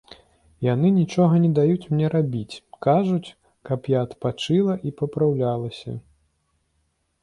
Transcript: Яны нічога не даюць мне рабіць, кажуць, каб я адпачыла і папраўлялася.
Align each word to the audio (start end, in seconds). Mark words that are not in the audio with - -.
Яны 0.67 0.87
нічога 0.95 1.41
не 1.43 1.51
даюць 1.59 1.89
мне 1.91 2.07
рабіць, 2.15 2.55
кажуць, 2.87 3.29
каб 3.71 3.79
я 3.95 3.99
адпачыла 4.09 4.73
і 4.89 4.99
папраўлялася. 5.01 5.91